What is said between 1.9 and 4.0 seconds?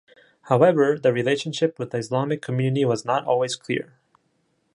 the Islamic community was not always clear.